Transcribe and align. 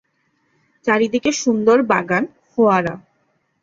চারিদিকে 0.85 1.31
সুন্দর 1.41 1.77
বাগান, 1.81 2.23
ফোয়ারা। 2.51 2.95